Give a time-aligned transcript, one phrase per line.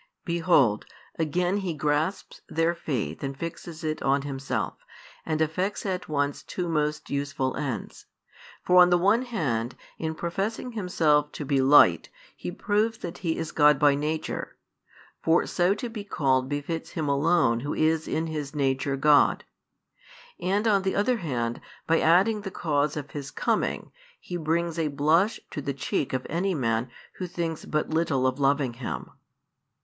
[0.25, 0.83] Behold,
[1.19, 4.83] again He grasps their faith and fixes it on Himself,
[5.27, 8.07] and effects at once two most useful ends.
[8.63, 13.37] For on the one hand in professing Himself to be Light He proves that He
[13.37, 14.57] is God by Nature,
[15.21, 19.43] for so to be called befits Him alone Who is in His Nature God;
[20.39, 24.87] and on the other hand by adding the cause of His coming, He brings a
[24.87, 29.11] blush to the cheek of any man who thinks but little of loving Him.